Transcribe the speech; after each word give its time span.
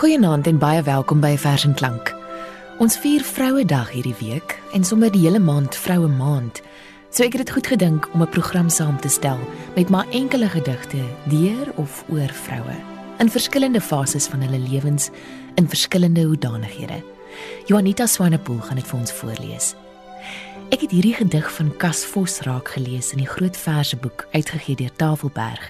Goeienaand 0.00 0.46
en 0.46 0.56
baie 0.56 0.80
welkom 0.82 1.20
by 1.20 1.34
Vers 1.36 1.66
en 1.68 1.74
Klank. 1.76 2.14
Ons 2.80 2.94
vier 3.02 3.20
Vrouedag 3.20 3.90
hierdie 3.92 4.14
week 4.16 4.54
en 4.72 4.80
sommer 4.80 5.10
die 5.12 5.26
hele 5.26 5.42
maand 5.44 5.76
Vroue 5.76 6.08
Maand. 6.08 6.62
So 7.12 7.20
ek 7.26 7.36
het 7.36 7.42
dit 7.42 7.52
goed 7.52 7.68
gedink 7.68 8.08
om 8.14 8.22
'n 8.22 8.32
program 8.32 8.70
saam 8.72 8.96
te 9.00 9.12
stel 9.12 9.36
met 9.76 9.90
maar 9.90 10.08
enkele 10.08 10.48
gedigte 10.48 11.04
deur 11.28 11.68
of 11.76 12.04
oor 12.08 12.32
vroue 12.32 12.76
in 13.18 13.28
verskillende 13.28 13.80
fases 13.80 14.26
van 14.26 14.40
hulle 14.40 14.58
lewens 14.70 15.10
in 15.54 15.68
verskillende 15.68 16.22
hoedanighede. 16.22 17.04
Juanita 17.66 18.06
Swanepoel 18.06 18.60
gaan 18.60 18.76
dit 18.76 18.86
vir 18.86 18.98
ons 18.98 19.12
voorlees. 19.12 19.74
Ek 20.70 20.84
het 20.84 20.92
hierdie 20.94 21.16
gedig 21.18 21.48
van 21.50 21.72
Cas 21.82 22.04
Vos 22.06 22.36
raak 22.46 22.68
gelees 22.76 23.08
in 23.10 23.18
die 23.18 23.26
Groot 23.26 23.56
Verseboek 23.58 24.28
uitgegee 24.30 24.78
deur 24.78 24.92
Tafelberg. 24.94 25.64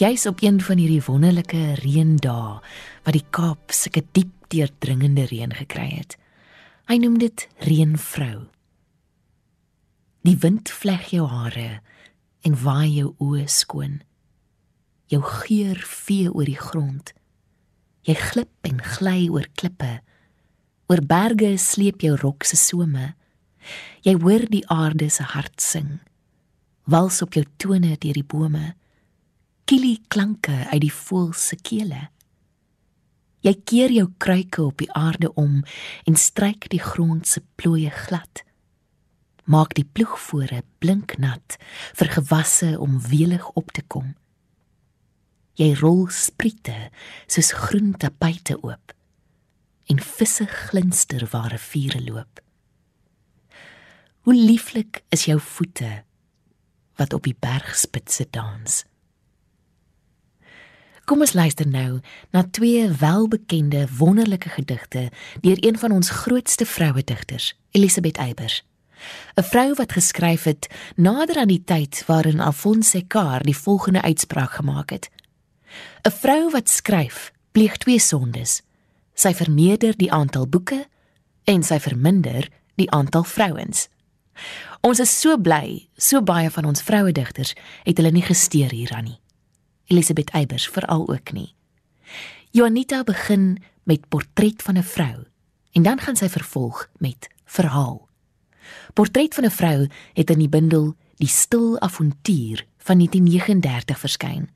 Jy's 0.00 0.24
op 0.24 0.40
een 0.40 0.56
van 0.64 0.80
hierdie 0.80 1.02
wonderlike 1.04 1.74
reendae 1.82 2.54
wat 3.04 3.12
die 3.12 3.26
Kaap 3.28 3.74
sulke 3.76 4.00
diep 4.16 4.48
deurdringende 4.48 5.26
reën 5.28 5.52
gekry 5.52 5.90
het. 5.98 6.16
Hy 6.88 6.96
noem 6.96 7.18
dit 7.20 7.44
reënvrou. 7.60 8.46
Die 10.24 10.38
wind 10.40 10.72
vleg 10.72 11.10
jou 11.12 11.28
hare 11.28 11.82
en 12.40 12.56
waai 12.64 12.88
jou 12.88 13.12
oë 13.20 13.44
skoon. 13.52 14.00
Jou 15.12 15.20
geur 15.44 15.84
vee 15.84 16.32
oor 16.32 16.48
die 16.48 16.56
grond. 16.56 17.12
Jy 18.08 18.16
glip 18.16 18.72
en 18.72 18.80
gly 18.96 19.28
oor 19.28 19.52
klippe. 19.60 19.98
Oor 20.88 21.04
berge 21.04 21.58
sleep 21.60 22.00
jou 22.00 22.16
rok 22.16 22.48
se 22.48 22.56
some. 22.56 23.12
Jy 24.06 24.14
hoor 24.22 24.44
die 24.50 24.64
aarde 24.72 25.08
se 25.10 25.22
hart 25.22 25.60
sing. 25.60 25.98
Wals 26.88 27.22
op 27.22 27.34
jou 27.36 27.44
tone 27.56 27.96
deur 28.00 28.16
die 28.16 28.24
bome. 28.24 28.74
Kielie 29.68 29.98
klanke 30.08 30.64
uit 30.70 30.80
die 30.86 30.94
voël 30.94 31.34
se 31.36 31.58
kele. 31.60 32.08
Jy 33.44 33.54
keer 33.68 33.92
jou 33.94 34.06
kruike 34.18 34.62
op 34.64 34.80
die 34.82 34.90
aarde 34.98 35.30
om 35.38 35.60
en 36.08 36.16
stryk 36.18 36.66
die 36.72 36.82
grond 36.82 37.28
se 37.28 37.42
plooie 37.60 37.90
glad. 37.90 38.42
Maak 39.44 39.76
die 39.78 39.86
ploegvore 39.86 40.62
blinknat 40.82 41.58
vir 41.96 42.10
gewasse 42.16 42.74
om 42.80 42.98
welig 43.08 43.46
op 43.56 43.70
te 43.76 43.84
kom. 43.86 44.14
Jy 45.58 45.72
rol 45.80 46.06
spriete 46.14 46.90
soos 47.26 47.54
groen 47.56 47.94
tapuite 47.98 48.58
oop 48.62 48.94
en 49.88 50.02
visse 50.04 50.44
glinster 50.46 51.24
waar 51.32 51.50
riviere 51.54 52.02
loop. 52.04 52.42
Hoe 54.28 54.36
lieflik 54.36 55.00
is 55.08 55.24
jou 55.24 55.40
voete 55.40 56.02
wat 57.00 57.12
op 57.16 57.22
die 57.24 57.36
bergspitse 57.40 58.26
dans. 58.30 58.84
Kom 61.08 61.24
ons 61.24 61.32
luister 61.32 61.64
nou 61.64 62.02
na 62.36 62.42
twee 62.44 62.90
welbekende 63.00 63.86
wonderlike 63.96 64.52
gedigte 64.52 65.06
deur 65.40 65.64
een 65.64 65.80
van 65.80 65.96
ons 65.96 66.10
grootste 66.10 66.68
vroue 66.68 67.04
digters, 67.04 67.54
Elisabeth 67.70 68.20
Eybers. 68.20 68.60
'n 69.40 69.48
Vrou 69.48 69.74
wat 69.80 69.96
geskryf 69.96 70.44
het 70.44 70.68
nader 70.96 71.36
aan 71.36 71.54
die 71.56 71.64
tyd 71.64 72.04
waarin 72.06 72.40
Alphonse 72.40 73.06
Carr 73.06 73.42
die 73.42 73.56
volgende 73.56 74.02
uitspraak 74.02 74.60
gemaak 74.60 74.90
het. 74.90 75.10
'n 76.04 76.10
Vrou 76.10 76.50
wat 76.50 76.68
skryf, 76.68 77.32
pleeg 77.52 77.76
twee 77.76 77.98
sondes. 77.98 78.62
Sy 79.14 79.34
vermeerder 79.34 79.96
die 79.96 80.12
aantal 80.12 80.48
boeke 80.48 80.86
en 81.44 81.62
sy 81.62 81.80
verminder 81.80 82.48
die 82.74 82.90
aantal 82.90 83.24
vrouens. 83.24 83.88
Ons 84.80 85.00
is 85.00 85.20
so 85.20 85.38
bly, 85.38 85.88
so 85.96 86.22
baie 86.22 86.50
van 86.50 86.64
ons 86.64 86.82
vroue 86.82 87.12
digters 87.12 87.54
het 87.84 87.96
hulle 87.96 88.10
nie 88.10 88.22
gesteer 88.22 88.70
hieraan 88.70 89.04
nie. 89.04 89.20
Elisabeth 89.88 90.30
Eybers 90.30 90.68
veral 90.68 91.08
ook 91.08 91.32
nie. 91.32 91.54
Juanita 92.50 93.04
begin 93.04 93.62
met 93.84 94.08
portret 94.08 94.62
van 94.62 94.76
'n 94.78 94.82
vrou 94.82 95.26
en 95.72 95.82
dan 95.82 95.98
gaan 95.98 96.16
sy 96.16 96.28
vervolg 96.28 96.88
met 96.98 97.28
verhaal. 97.44 98.08
Portret 98.94 99.34
van 99.34 99.44
'n 99.44 99.50
vrou 99.50 99.88
het 100.14 100.30
in 100.30 100.38
die 100.38 100.48
bundel 100.48 100.96
Die 101.18 101.28
stil 101.28 101.80
avontuur 101.80 102.66
van 102.78 102.96
1939 102.96 103.98
verskyn 103.98 104.50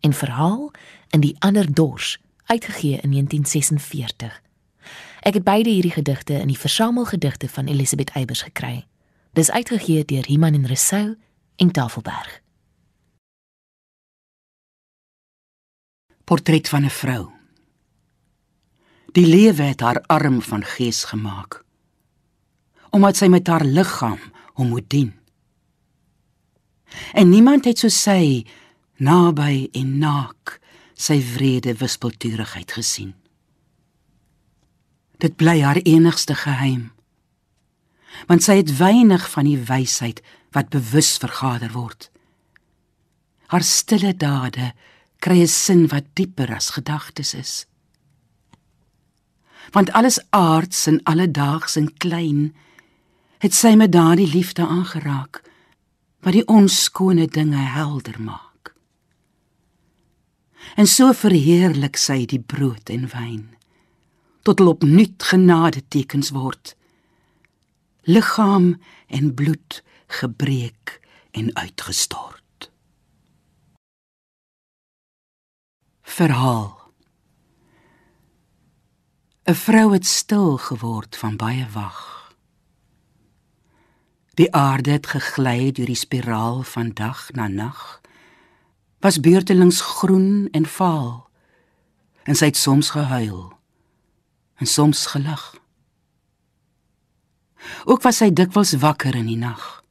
en 0.00 0.12
verhaal 0.12 0.70
in 1.10 1.20
die 1.20 1.36
ander 1.38 1.72
dors 1.72 2.18
uitgegee 2.44 3.00
in 3.02 3.10
1946. 3.10 4.42
Ek 5.20 5.34
het 5.34 5.44
beide 5.44 5.70
hierdie 5.70 5.92
gedigte 5.92 6.32
in 6.32 6.48
die 6.48 6.58
versamelgedigte 6.58 7.48
van 7.48 7.66
Elisabeth 7.66 8.10
Eybers 8.16 8.42
gekry. 8.42 8.86
Dis 9.36 9.50
uitgegee 9.50 10.04
deur 10.04 10.26
Iman 10.32 10.54
en 10.56 10.64
Resou 10.66 11.16
en 11.56 11.70
Tafelberg. 11.70 12.42
Portret 16.24 16.68
van 16.68 16.84
'n 16.84 16.90
vrou. 16.90 17.30
Die 19.12 19.26
lewe 19.26 19.62
het 19.62 19.80
haar 19.80 20.00
arm 20.06 20.42
van 20.42 20.64
gees 20.64 21.04
gemaak. 21.04 21.64
Omdat 22.90 23.16
sy 23.16 23.26
met 23.26 23.46
haar 23.46 23.64
liggaam 23.64 24.20
hom 24.52 24.68
moet 24.68 24.90
dien. 24.90 25.14
En 27.12 27.28
niemand 27.28 27.64
het 27.64 27.78
so 27.78 27.88
sy 27.88 28.46
naby 28.96 29.68
en 29.72 29.98
naak 29.98 30.60
sy 30.94 31.20
vrede 31.20 31.74
wispelturigheid 31.74 32.72
gesien. 32.72 33.14
Dit 35.18 35.36
bly 35.36 35.60
haar 35.60 35.76
enigste 35.76 36.34
geheim 36.34 36.95
want 38.26 38.42
sy 38.46 38.58
het 38.60 38.76
weinig 38.78 39.24
van 39.30 39.44
die 39.44 39.58
wysheid 39.68 40.22
wat 40.56 40.72
bewus 40.72 41.16
vergader 41.20 41.72
word. 41.76 42.10
Haar 43.52 43.62
stille 43.62 44.14
dade 44.16 44.72
kry 45.20 45.40
'n 45.42 45.48
sin 45.48 45.88
wat 45.88 46.06
dieper 46.14 46.54
as 46.54 46.70
gedagtes 46.70 47.34
is. 47.34 47.66
Want 49.72 49.92
alles 49.92 50.18
aards 50.30 50.86
en 50.86 51.02
alledaags 51.02 51.76
en 51.76 51.96
klein 51.96 52.54
het 53.38 53.54
sy 53.54 53.74
met 53.74 53.92
daardie 53.92 54.30
liefde 54.32 54.66
aangeraak 54.66 55.42
wat 56.20 56.32
die 56.32 56.46
onskone 56.46 57.26
dinge 57.26 57.62
helder 57.76 58.20
maak. 58.20 58.74
En 60.76 60.86
so 60.86 61.12
verheerlik 61.12 61.96
sy 61.96 62.24
die 62.26 62.40
brood 62.40 62.90
en 62.90 63.08
wyn 63.12 63.44
tot 64.46 64.58
hulle 64.58 64.76
opnuut 64.76 65.22
genade 65.22 65.82
tekens 65.88 66.30
word 66.30 66.76
liggaam 68.06 68.80
en 69.06 69.34
bloed 69.34 69.82
gebreek 70.06 71.00
en 71.30 71.54
uitgestort. 71.56 72.70
Verhaal 76.02 76.92
'n 79.44 79.54
Vrou 79.54 79.92
het 79.92 80.06
stil 80.06 80.56
geword 80.56 81.16
van 81.16 81.36
baie 81.36 81.66
wag. 81.72 82.34
Die 84.34 84.54
aarde 84.54 84.90
het 84.90 85.06
gegly 85.06 85.72
deur 85.72 85.86
die 85.86 85.94
spiraal 85.94 86.62
van 86.62 86.90
dag 86.90 87.30
na 87.32 87.48
nag. 87.48 88.00
Was 88.98 89.20
beurtelings 89.20 89.80
groen 89.80 90.48
en 90.50 90.66
vaal. 90.66 91.30
En 92.22 92.34
sy 92.34 92.44
het 92.44 92.56
soms 92.56 92.90
gehuil 92.90 93.58
en 94.54 94.66
soms 94.66 95.06
gelag. 95.06 95.65
Ook 97.84 98.02
was 98.02 98.20
sy 98.22 98.30
dikwels 98.32 98.74
wakker 98.82 99.14
in 99.14 99.26
die 99.26 99.38
nag. 99.40 99.82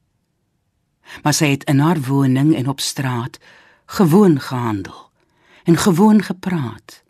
Maar 1.22 1.34
sy 1.34 1.52
het 1.54 1.64
in 1.70 1.78
haar 1.78 2.00
woning 2.00 2.54
en 2.56 2.68
op 2.68 2.80
straat 2.80 3.38
gewoon 3.86 4.40
gehandel 4.40 5.10
en 5.64 5.76
gewoon 5.76 6.22
gepraat. 6.22 7.02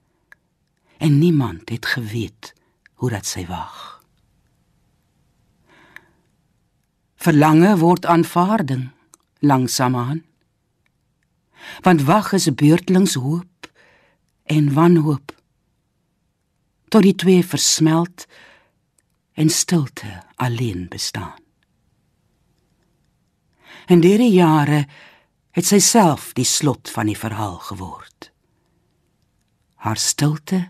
En 0.97 1.19
niemand 1.19 1.69
het 1.69 1.87
geweet 1.87 2.55
hoe 2.95 3.11
dat 3.11 3.27
sy 3.27 3.47
wag. 3.47 4.03
Verlange 7.17 7.77
word 7.77 8.07
aanvaarding 8.07 8.91
langsamaan. 9.39 10.25
Want 11.81 12.03
wag 12.03 12.33
is 12.33 12.55
beurtelings 12.55 13.15
hoop 13.15 13.71
en 14.45 14.73
wanhoop. 14.73 15.35
Tot 16.89 17.03
die 17.03 17.15
twee 17.15 17.47
versmelt 17.47 18.27
en 19.37 19.51
stilte 19.53 20.23
alleen 20.37 20.89
bestaan. 20.89 21.39
En 23.87 24.01
deur 24.01 24.19
die 24.19 24.33
jare 24.33 24.87
het 25.57 25.69
sy 25.69 25.79
self 25.85 26.33
die 26.37 26.49
slot 26.49 26.91
van 26.93 27.11
die 27.11 27.19
verhaal 27.19 27.59
geword. 27.69 28.31
Haar 29.85 30.01
stilte 30.01 30.63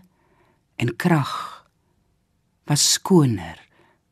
en 0.75 0.93
krag 0.95 1.33
was 2.67 2.83
skoner 2.97 3.59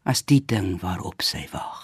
as 0.07 0.23
die 0.23 0.41
ding 0.41 0.77
waarop 0.81 1.21
sy 1.25 1.43
wag. 1.51 1.83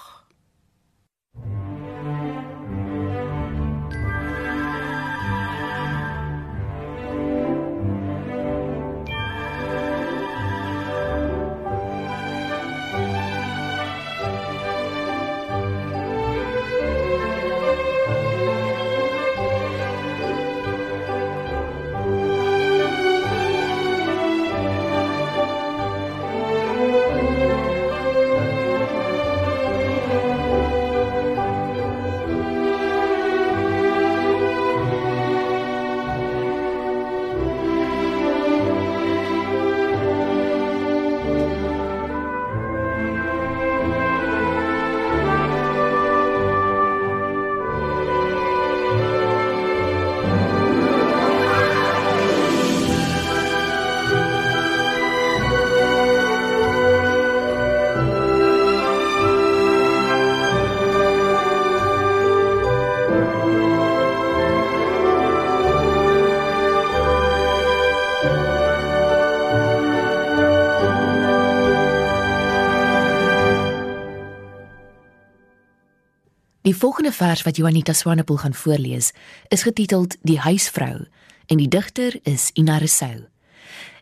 Die 76.71 76.79
volgende 76.79 77.11
vers 77.11 77.41
wat 77.43 77.57
Juanita 77.57 77.93
Swanepoel 77.93 78.37
gaan 78.37 78.53
voorlees, 78.53 79.11
is 79.47 79.63
getiteld 79.63 80.15
Die 80.21 80.39
huisvrou 80.39 81.07
en 81.45 81.57
die 81.59 81.67
digter 81.67 82.19
is 82.23 82.49
Ina 82.55 82.77
Resou. 82.79 83.25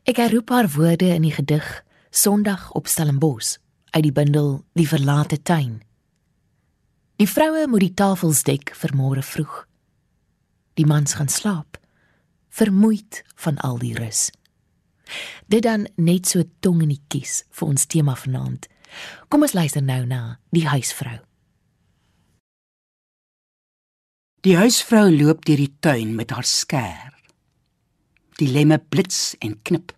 Ek 0.06 0.20
herroep 0.22 0.52
haar 0.54 0.68
woorde 0.70 1.08
in 1.16 1.24
die 1.26 1.34
gedig 1.34 1.66
Sondag 2.14 2.68
op 2.78 2.86
Stellenbosch 2.88 3.56
uit 3.90 4.04
die 4.06 4.14
bundel 4.14 4.62
Die 4.78 4.86
verlate 4.88 5.42
tuin. 5.42 5.80
Die 7.18 7.26
vroue 7.30 7.66
moet 7.68 7.88
die 7.88 7.94
tafels 7.94 8.44
dek 8.46 8.70
vir 8.78 8.94
môre 8.94 9.24
vroeg. 9.26 9.64
Die 10.78 10.86
mans 10.86 11.18
gaan 11.18 11.32
slaap, 11.34 11.80
vermoeid 12.54 13.24
van 13.36 13.58
al 13.66 13.82
die 13.82 13.96
rus. 13.98 14.28
Dit 15.50 15.66
dan 15.66 15.88
net 15.98 16.30
so 16.30 16.46
tong 16.60 16.86
in 16.86 16.94
die 16.94 17.02
kies 17.08 17.48
vir 17.50 17.74
ons 17.74 17.90
tema 17.90 18.14
vanaand. 18.14 18.70
Kom 19.26 19.42
ons 19.42 19.58
luister 19.58 19.82
nou 19.82 20.04
na 20.06 20.38
die 20.54 20.68
huisvrou. 20.70 21.18
Die 24.48 24.56
huisvrou 24.56 25.10
loop 25.12 25.42
deur 25.44 25.60
die 25.60 25.72
tuin 25.84 26.14
met 26.16 26.30
haar 26.32 26.48
skêr. 26.48 27.12
Die 28.40 28.48
lemme 28.48 28.78
blits 28.80 29.34
en 29.44 29.58
knip. 29.68 29.92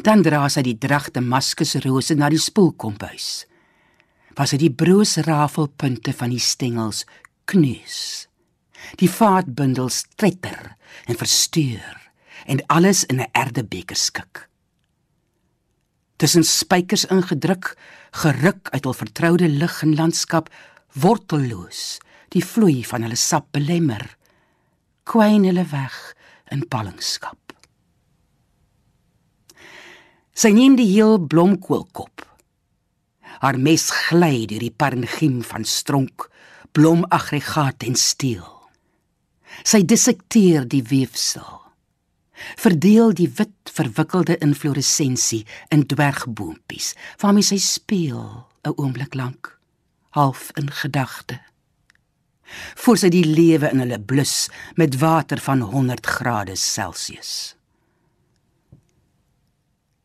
Dan 0.00 0.22
dra 0.24 0.46
sy 0.48 0.62
die 0.64 0.78
dragte 0.80 1.20
maskusrose 1.20 2.16
na 2.16 2.30
die 2.32 2.40
spoelkombuis. 2.40 3.44
Was 4.38 4.54
dit 4.54 4.62
die 4.64 4.72
broos 4.72 5.18
rafelpunte 5.26 6.14
van 6.16 6.32
die 6.32 6.40
stengels 6.40 7.02
kneus. 7.44 7.98
Die 8.96 9.10
vaatbundels 9.12 10.06
tretter 10.16 10.72
en 11.04 11.20
versteur 11.20 11.98
en 12.48 12.64
alles 12.72 13.04
in 13.04 13.20
'n 13.20 13.28
erdebeker 13.32 13.96
skik. 13.96 14.48
Tussen 16.16 16.44
spykers 16.44 17.04
ingedruk, 17.04 17.76
geruk 18.10 18.68
uit 18.72 18.84
hul 18.84 18.94
vertroude 18.94 19.48
lig 19.48 19.82
en 19.82 19.94
landskap, 19.94 20.48
wortelloos 20.92 22.00
die 22.32 22.44
vloei 22.44 22.80
van 22.88 23.04
hulle 23.04 23.18
sap 23.18 23.50
belemmer, 23.52 24.04
kwyn 25.08 25.44
hulle 25.48 25.64
weg 25.72 25.96
in 26.54 26.64
ballingskap. 26.70 27.38
Sy 30.32 30.52
neem 30.56 30.78
die 30.78 30.88
heel 30.88 31.18
blomkoolkop. 31.20 32.24
Haar 33.42 33.58
mes 33.60 33.88
gly 34.08 34.46
deur 34.48 34.62
die 34.64 34.72
parenchym 34.72 35.42
van 35.44 35.66
stronk, 35.68 36.28
blomaggregaat 36.72 37.84
en 37.84 37.98
steel. 38.00 38.46
Sy 39.68 39.82
dissekteer 39.84 40.64
die 40.64 40.80
weefsel. 40.88 41.58
Verdeel 42.58 43.12
die 43.14 43.28
wit 43.36 43.70
verwikkelde 43.70 44.38
infloressensie 44.42 45.42
in 45.74 45.84
dwergboompies 45.86 46.94
waarmee 47.20 47.44
sy 47.46 47.58
speel 47.60 48.48
'n 48.64 48.74
oomblik 48.76 49.14
lank, 49.14 49.58
half 50.16 50.50
in 50.56 50.70
gedagte 50.70 51.38
voor 52.84 52.98
sy 53.00 53.08
die 53.12 53.24
lewe 53.26 53.70
in 53.72 53.82
hulle 53.82 54.00
blus 54.00 54.48
met 54.76 54.98
water 55.00 55.40
van 55.40 55.60
100 55.60 56.06
grade 56.06 56.56
Celsius. 56.56 57.56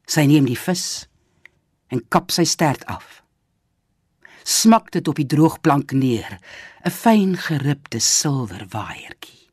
Sy 0.07 0.23
neem 0.29 0.47
die 0.47 0.59
vis 0.59 1.07
en 1.91 2.03
kap 2.07 2.31
sy 2.31 2.45
stert 2.47 2.85
af. 2.87 3.21
Smak 4.47 4.91
dit 4.95 5.07
op 5.07 5.19
die 5.19 5.27
droogplank 5.27 5.91
neer, 5.91 6.39
'n 6.85 6.91
fyn 6.91 7.35
geribde 7.35 7.99
silwer 7.99 8.67
waaiertjie. 8.71 9.49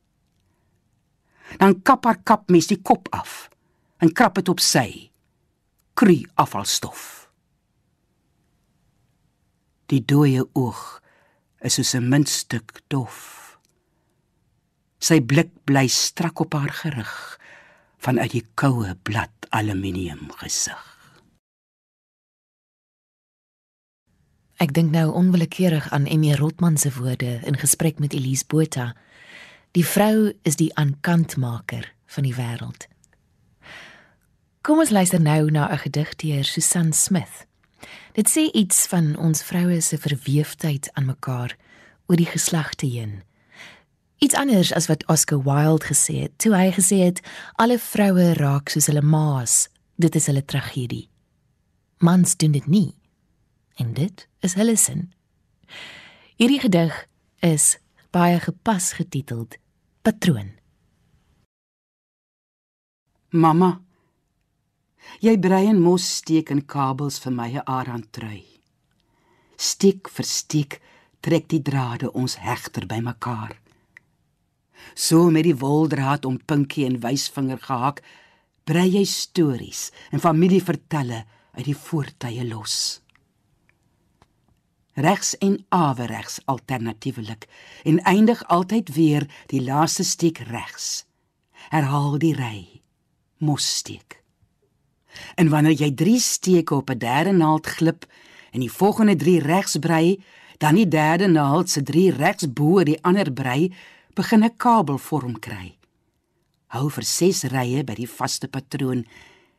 Dan 1.59 1.83
kap 1.83 2.05
haar 2.05 2.23
kap 2.23 2.51
mes 2.51 2.67
die 2.67 2.83
kop 2.83 3.09
af 3.11 3.49
en 3.99 4.13
krap 4.13 4.35
dit 4.35 4.49
op 4.49 4.61
sy 4.61 5.11
kru 5.95 6.23
afvalstof. 6.35 7.31
Die 9.87 10.05
dooie 10.05 10.47
oog 10.53 11.01
is 11.65 11.75
soos 11.75 11.95
'n 11.95 12.09
muntstuk 12.09 12.83
dof. 12.89 13.59
Sy 15.01 15.21
blik 15.21 15.51
bly 15.65 15.87
strak 15.89 16.41
op 16.41 16.53
haar 16.53 16.73
gerig 16.73 17.39
vanuit 17.99 18.31
die 18.31 18.47
koue 18.55 18.95
blad 19.03 19.33
aluminium 19.51 20.31
gesig. 20.41 20.95
Ek 24.57 24.73
dink 24.73 24.93
nou 24.93 25.11
onwillekeurig 25.13 25.91
aan 25.91 26.07
Emmy 26.07 26.35
Rotman 26.35 26.77
se 26.77 26.93
woorde 26.93 27.41
in 27.45 27.57
gesprek 27.57 27.99
met 27.99 28.13
Elise 28.13 28.45
Botha. 28.47 28.95
Die 29.73 29.87
vrou 29.87 30.33
is 30.43 30.57
die 30.57 30.71
aankantmaker 30.75 31.93
van 32.07 32.23
die 32.23 32.35
wêreld. 32.35 32.87
Kom 34.65 34.79
ons 34.79 34.91
luister 34.91 35.21
nou 35.21 35.51
na 35.51 35.73
'n 35.73 35.79
gedig 35.79 36.15
deur 36.17 36.45
Susan 36.45 36.93
Smith. 36.93 37.47
Dit 38.15 38.31
sê 38.31 38.49
iets 38.53 38.87
van 38.87 39.17
ons 39.17 39.43
vroue 39.43 39.81
se 39.81 39.99
verweefdheid 39.99 40.91
aan 40.93 41.11
mekaar 41.11 41.57
oor 42.07 42.17
die 42.21 42.29
geslagte 42.29 42.87
heen. 42.87 43.23
Iets 44.23 44.35
anders 44.35 44.73
as 44.73 44.87
wat 44.87 45.07
Oscar 45.11 45.43
Wilde 45.43 45.87
gesê 45.87 46.25
het, 46.25 46.39
toe 46.39 46.55
hy 46.55 46.71
gesê 46.73 47.03
het 47.05 47.21
alle 47.61 47.79
vroue 47.79 48.33
raak 48.39 48.71
soos 48.73 48.87
hulle 48.89 49.03
maas, 49.03 49.69
dit 50.01 50.15
is 50.15 50.29
hulle 50.31 50.45
tragedie. 50.45 51.09
Mans 51.99 52.37
doen 52.37 52.53
dit 52.53 52.67
nie. 52.67 52.95
En 53.77 53.95
dit 53.95 54.29
is 54.41 54.55
hulle 54.55 54.77
sin. 54.77 55.09
Hierdie 56.39 56.61
gedig 56.63 56.95
is 57.43 57.77
baie 58.15 58.39
gepas 58.41 58.93
getiteld 58.99 59.57
Patroon. 60.03 60.53
Mamma 63.35 63.84
Jy 65.21 65.39
brei 65.39 65.67
en 65.69 65.81
mos 65.81 66.05
steek 66.17 66.51
in 66.51 66.65
kabels 66.67 67.19
vir 67.19 67.33
my 67.33 67.51
'n 67.55 67.67
arend 67.67 68.13
trui. 68.13 68.45
Steek 69.57 70.09
vir 70.09 70.25
steek 70.25 70.81
trek 71.21 71.49
die 71.49 71.63
drade 71.63 72.13
ons 72.13 72.37
hegter 72.37 72.87
by 72.87 73.01
mekaar. 73.01 73.57
So 74.95 75.31
met 75.31 75.45
die 75.45 75.57
woldraad 75.57 76.25
om 76.25 76.39
pinkie 76.39 76.85
en 76.87 77.01
wysvinger 77.01 77.59
gehak, 77.59 78.03
brei 78.65 78.89
jy 78.89 79.05
stories 79.05 79.91
en 80.13 80.21
familievertelle 80.21 81.25
uit 81.57 81.65
die 81.65 81.77
voortye 81.77 82.45
los. 82.49 83.01
Regs 84.95 85.35
en 85.43 85.59
averegs 85.75 86.39
alternatiefelik 86.47 87.49
en 87.85 88.03
eindig 88.07 88.45
altyd 88.47 88.95
weer 88.95 89.27
die 89.51 89.63
laaste 89.65 90.05
steek 90.05 90.39
regs. 90.39 91.05
Herhaal 91.71 92.19
die 92.19 92.35
ry. 92.35 92.83
Mos 93.39 93.67
steek. 93.81 94.24
En 95.35 95.49
wanneer 95.49 95.73
jy 95.73 95.91
3 95.95 96.19
steke 96.19 96.75
op 96.75 96.91
'n 96.91 96.99
derde 96.99 97.33
naald 97.33 97.67
glip 97.67 98.07
en 98.51 98.61
die 98.61 98.73
volgende 98.73 99.17
3 99.17 99.41
regs 99.41 99.79
brei, 99.79 100.23
dan 100.59 100.75
die 100.75 100.89
derde 100.89 101.27
naald 101.27 101.71
se 101.71 101.83
3 101.83 102.11
regs 102.11 102.53
bo 102.53 102.83
die 102.83 103.03
ander 103.03 103.33
brei, 103.33 103.73
begin 104.15 104.45
'n 104.45 104.57
kabel 104.57 104.99
vorm 104.99 105.39
kry. 105.39 105.77
Hou 106.67 106.91
vir 106.91 107.05
6 107.05 107.45
rye 107.45 107.85
by 107.85 107.95
die 107.95 108.09
vaste 108.09 108.49
patroon 108.49 109.07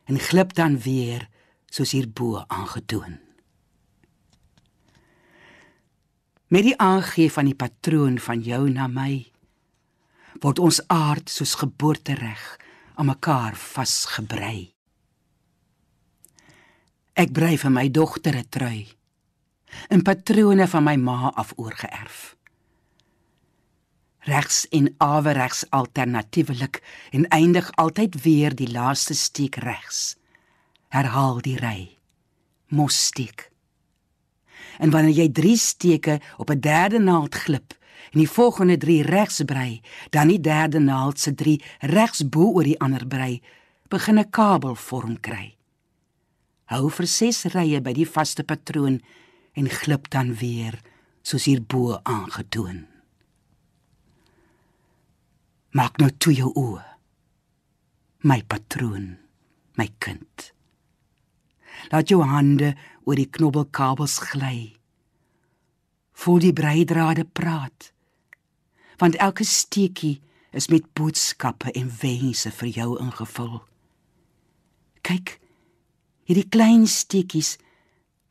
en 0.04 0.18
glip 0.18 0.54
dan 0.54 0.78
weer 0.78 1.28
soos 1.70 1.92
hierbo 1.92 2.44
aangetoon. 2.46 3.18
Met 6.48 6.62
die 6.62 6.76
aangee 6.78 7.32
van 7.32 7.44
die 7.44 7.54
patroon 7.54 8.18
van 8.18 8.40
jou 8.40 8.70
na 8.70 8.86
my 8.86 9.26
word 10.40 10.58
ons 10.58 10.80
aard 10.92 11.30
soos 11.32 11.56
geboortereg 11.58 12.44
aan 12.94 13.06
mekaar 13.06 13.56
vasgebrei. 13.56 14.75
Ek 17.16 17.30
brei 17.32 17.54
vir 17.56 17.72
my 17.72 17.88
dogter 17.88 18.36
'n 18.36 18.48
trui. 18.52 18.86
'n 19.88 20.02
Patrone 20.04 20.68
van 20.68 20.84
my 20.84 20.96
ma 20.96 21.32
af 21.34 21.52
oorgeerf. 21.56 22.36
Regs 24.20 24.68
en 24.68 24.94
averegs 24.98 25.64
alternatiefelik 25.70 26.82
en 27.10 27.28
eindig 27.28 27.72
altyd 27.72 28.22
weer 28.22 28.54
die 28.54 28.70
laaste 28.70 29.14
steek 29.14 29.56
regs. 29.56 30.16
Herhaal 30.88 31.40
die 31.40 31.56
ry. 31.56 31.96
Mos 32.68 33.06
steek. 33.06 33.50
En 34.78 34.90
wanneer 34.90 35.16
jy 35.16 35.28
3 35.32 35.56
steke 35.56 36.20
op 36.36 36.50
'n 36.50 36.60
derde 36.60 36.98
naald 36.98 37.34
glip 37.34 37.72
en 38.12 38.18
die 38.18 38.30
volgende 38.30 38.76
3 38.76 39.02
regs 39.02 39.42
brei, 39.44 39.80
dan 40.10 40.28
die 40.28 40.40
derde 40.40 40.78
naald 40.78 41.18
se 41.18 41.34
3 41.34 41.62
regs 41.80 42.28
bo 42.28 42.52
oor 42.52 42.64
die 42.64 42.80
ander 42.80 43.06
brei, 43.06 43.42
begin 43.88 44.18
'n 44.18 44.30
kabel 44.30 44.74
vorm 44.74 45.20
kry 45.20 45.55
hou 46.72 46.90
vir 46.90 47.06
6 47.10 47.46
rye 47.54 47.80
by 47.82 47.94
die 47.94 48.08
vaste 48.08 48.42
patroon 48.46 48.98
en 49.56 49.70
glip 49.70 50.10
dan 50.10 50.34
weer 50.40 50.80
soos 51.26 51.46
hierbo 51.46 51.98
aangetoon. 52.02 52.84
Maak 55.76 55.98
nou 56.00 56.10
toe 56.18 56.32
jou 56.34 56.50
oë. 56.56 56.84
My 58.26 58.40
patroon, 58.48 59.16
my 59.78 59.88
kind. 60.02 60.50
Laat 61.92 62.10
jou 62.10 62.22
hande 62.24 62.72
oor 63.04 63.18
die 63.18 63.28
knobbelkabels 63.30 64.18
gly. 64.32 64.72
Voel 66.16 66.40
die 66.46 66.54
breidrade 66.56 67.26
praat. 67.28 67.92
Want 68.98 69.18
elke 69.20 69.44
steekie 69.44 70.16
is 70.56 70.70
met 70.72 70.88
boodskappe 70.96 71.70
en 71.76 71.90
wense 72.00 72.50
vir 72.50 72.70
jou 72.72 72.96
ingevul. 73.02 73.58
Kyk, 75.04 75.36
Hierdie 76.26 76.48
klein 76.50 76.86
steekies 76.90 77.56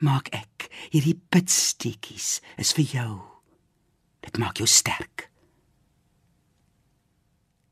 maak 0.04 0.30
ek. 0.36 0.68
Hierdie 0.92 1.18
pitsteekies 1.32 2.42
is 2.60 2.74
vir 2.76 2.92
jou. 2.92 3.12
Dit 4.26 4.40
maak 4.42 4.60
jou 4.60 4.68
sterk. 4.68 5.30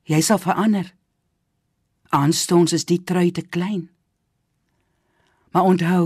Jy 0.08 0.20
sal 0.24 0.40
verander. 0.40 0.94
Aanstoons 2.14 2.76
is 2.76 2.86
die 2.86 3.02
trui 3.04 3.32
te 3.32 3.42
klein. 3.42 3.88
Maar 5.54 5.70
onthou, 5.70 6.06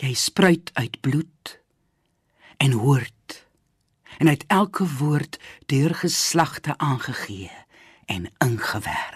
jy 0.00 0.12
spruit 0.14 0.70
uit 0.74 1.00
bloed 1.00 1.56
en 2.62 2.76
woord 2.80 3.42
en 4.18 4.28
uit 4.28 4.44
elke 4.48 4.86
woord 4.98 5.38
deur 5.70 5.94
geslagte 5.94 6.78
aangegee 6.78 7.52
en 8.06 8.30
ingewerk. 8.38 9.15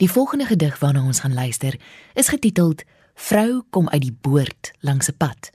Die 0.00 0.10
volgende 0.10 0.46
gedig 0.46 0.78
waarna 0.78 1.04
ons 1.04 1.20
gaan 1.20 1.34
luister, 1.34 1.80
is 2.14 2.28
getiteld 2.28 2.82
Vrou 3.14 3.62
kom 3.70 3.88
uit 3.88 4.00
die 4.00 4.16
boord 4.20 4.72
langs 4.80 5.08
'n 5.08 5.16
pad. 5.16 5.50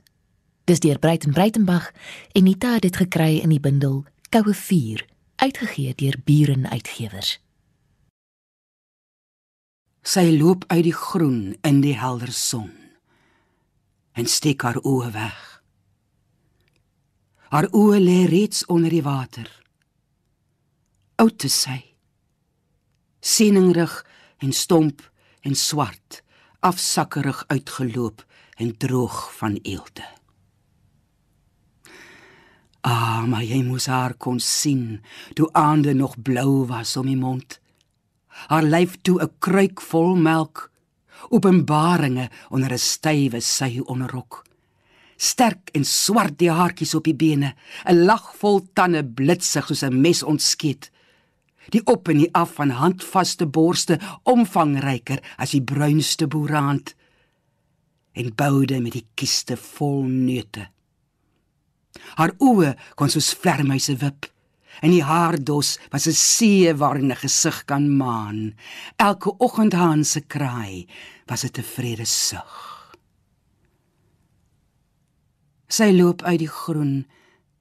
Dis 0.64 0.80
deur 0.80 0.98
Breiten 0.98 1.32
Breitenberg 1.32 1.94
en 2.32 2.42
Nita 2.42 2.72
het 2.72 2.82
dit 2.82 2.96
gekry 2.96 3.38
in 3.38 3.48
die 3.48 3.60
bundel 3.60 4.04
Koue 4.28 4.54
vuur, 4.54 5.06
uitgegee 5.36 5.94
deur 5.94 6.14
Buren 6.24 6.70
Uitgewers. 6.70 7.40
Sy 10.02 10.36
loop 10.38 10.64
uit 10.66 10.82
die 10.82 10.94
groen 10.94 11.56
in 11.60 11.80
die 11.80 11.98
helder 11.98 12.32
son 12.32 12.72
en 14.12 14.26
steek 14.26 14.62
haar 14.62 14.78
oë 14.78 15.10
weg. 15.10 15.62
Haar 17.48 17.68
oë 17.72 17.98
lê 17.98 18.28
reeds 18.28 18.66
onder 18.66 18.90
die 18.90 19.02
water. 19.02 19.62
Oud 21.14 21.38
te 21.38 21.48
sy. 21.48 21.94
Sieningrig 23.20 24.06
en 24.38 24.52
stomp 24.52 25.02
en 25.40 25.54
swart, 25.54 26.22
afsakkerig 26.60 27.44
uitgeloop 27.46 28.24
en 28.56 28.76
droog 28.76 29.36
van 29.36 29.58
eelde. 29.62 30.04
Ah, 32.86 33.24
maar 33.26 33.42
jy 33.42 33.62
moes 33.66 33.88
haar 33.90 34.14
kon 34.14 34.38
sien, 34.40 35.00
toe 35.34 35.48
aande 35.52 35.94
nog 35.94 36.14
blou 36.22 36.66
was 36.70 36.94
om 36.96 37.08
die 37.10 37.18
mond. 37.18 37.58
Haar 38.46 38.62
lyf 38.62 38.96
toe 39.02 39.18
'n 39.22 39.32
kruik 39.38 39.80
vol 39.80 40.14
melk, 40.14 40.70
openbaringe 41.28 42.30
onder 42.48 42.72
'n 42.72 42.78
stywe 42.78 43.40
sy 43.40 43.80
onderrok. 43.84 44.44
Sterk 45.16 45.70
en 45.72 45.84
swart 45.84 46.38
die 46.38 46.50
haartjies 46.50 46.94
op 46.94 47.04
die 47.04 47.14
bene, 47.14 47.54
'n 47.84 48.04
lag 48.04 48.36
vol 48.36 48.68
tande 48.72 49.04
blitsig 49.04 49.66
soos 49.66 49.82
'n 49.82 50.00
mes 50.00 50.22
ontskeet 50.22 50.90
die 51.74 51.82
op 51.86 52.08
en 52.08 52.22
die 52.22 52.30
af 52.34 52.56
van 52.58 52.70
handvaste 52.70 53.46
borste 53.46 53.98
omvangryker 54.22 55.22
as 55.36 55.50
die 55.56 55.62
bruinste 55.62 56.28
boerhand 56.30 56.94
en 58.16 58.32
boude 58.34 58.80
met 58.80 58.96
die 58.96 59.06
kiste 59.14 59.56
vol 59.60 60.06
neute. 60.08 60.68
Haar 62.16 62.32
oë 62.40 62.74
kon 62.96 63.12
soos 63.12 63.34
vlermuise 63.36 63.96
wip 64.00 64.28
en 64.84 64.92
die 64.92 65.04
haardos 65.04 65.76
was 65.92 66.06
'n 66.06 66.12
see 66.12 66.74
waarin 66.74 67.12
'n 67.12 67.22
gesig 67.24 67.64
kan 67.64 67.96
maan. 67.96 68.54
Elke 68.96 69.34
oggend 69.38 69.72
haan 69.72 70.04
se 70.04 70.20
kraai 70.20 70.86
was 71.26 71.44
'n 71.44 71.50
tevrede 71.50 72.04
sug. 72.04 72.54
Sy 75.68 75.90
loop 75.92 76.22
uit 76.22 76.38
die 76.38 76.48
groen 76.48 77.06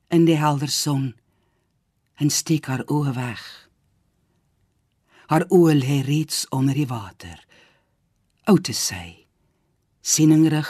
in 0.09 0.25
die 0.25 0.37
helder 0.37 0.69
son 0.69 1.15
en 2.15 2.29
steek 2.29 2.65
haar 2.65 2.83
oë 2.87 3.13
weg 3.13 3.64
haar 5.29 5.45
oë 5.49 5.73
lê 5.79 6.01
reeds 6.05 6.45
onder 6.53 6.77
die 6.77 6.87
water. 6.89 7.37
Oud 8.45 8.69
is 8.69 8.81
sy. 8.91 9.25
Sieningrig 10.05 10.69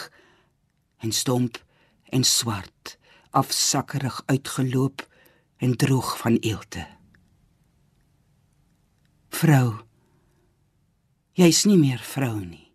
en 1.04 1.12
stomp 1.12 1.60
en 2.16 2.24
swart, 2.24 2.96
afsakkerig 3.36 4.22
uitgeloop 4.32 5.04
en 5.58 5.76
droog 5.76 6.14
van 6.22 6.38
eelte. 6.40 6.86
Vrou, 9.36 9.76
jy's 11.36 11.66
nie 11.68 11.78
meer 11.78 12.00
vrou 12.00 12.38
nie. 12.40 12.72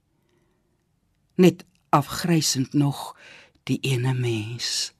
Net 1.40 1.64
afgrysend 1.96 2.76
nog 2.76 3.14
die 3.64 3.78
ene 3.80 4.12
mens. 4.14 4.92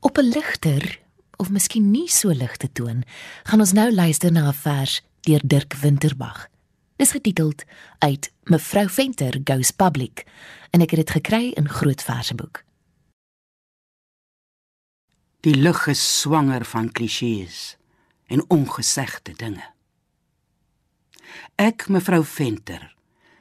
Op 0.00 0.18
'n 0.18 0.28
ligter 0.28 1.05
of 1.36 1.50
miskien 1.50 1.90
nie 1.90 2.08
so 2.08 2.32
lig 2.32 2.56
te 2.56 2.68
toon, 2.72 3.04
gaan 3.44 3.60
ons 3.60 3.72
nou 3.72 3.90
luister 3.92 4.32
na 4.32 4.48
'n 4.48 4.54
vers 4.54 5.02
deur 5.20 5.40
Dirk 5.44 5.74
Winterbag. 5.74 6.48
Dis 6.96 7.10
getiteld 7.10 7.64
uit 7.98 8.32
Mevrou 8.44 8.88
Venter 8.88 9.40
Goes 9.44 9.70
Public 9.70 10.24
en 10.70 10.80
ek 10.80 10.90
het 10.90 11.06
dit 11.06 11.10
gekry 11.10 11.52
in 11.56 11.68
Groot 11.68 12.02
Verseboek. 12.02 12.64
Die 15.40 15.54
lug 15.54 15.86
is 15.86 16.20
swanger 16.20 16.64
van 16.64 16.92
klisjées 16.92 17.76
en 18.26 18.44
ongesegde 18.48 19.32
dinge. 19.32 19.62
Ek, 21.54 21.88
mevrou 21.88 22.24
Venter, 22.24 22.96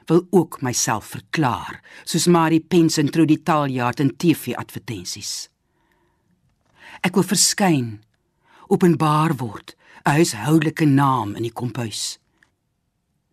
wil 0.05 0.27
ook 0.29 0.61
myself 0.61 1.05
verklaar, 1.15 1.81
soos 2.03 2.27
Marie 2.27 2.61
Pensen 2.61 3.09
trou 3.09 3.25
die 3.25 3.41
taaljaar 3.43 3.97
in 3.99 4.13
TV-advertensies. 4.17 5.47
Ek 7.01 7.15
wil 7.15 7.27
verskyn, 7.27 8.03
openbaar 8.67 9.35
word, 9.37 9.75
'n 10.05 10.11
huishoudelike 10.17 10.85
naam 10.85 11.35
in 11.35 11.43
die 11.43 11.53
kompuis. 11.53 12.19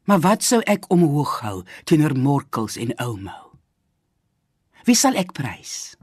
Maar 0.04 0.20
wat 0.20 0.42
sou 0.42 0.60
ek 0.66 0.88
omhoog 0.90 1.40
hou 1.40 1.62
teenoor 1.84 2.16
morkels 2.18 2.76
en 2.76 2.94
oumou? 2.98 3.52
Wie 4.84 4.98
sal 4.98 5.14
ek 5.14 5.32
prys? 5.32 5.94